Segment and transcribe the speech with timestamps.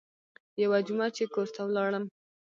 [0.61, 2.05] يوه جمعه چې کور ته ولاړم.